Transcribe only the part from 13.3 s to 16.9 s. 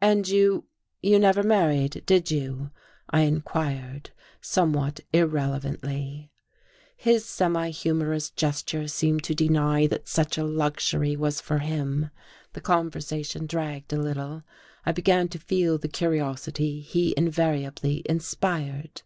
dragged a little; I began to feel the curiosity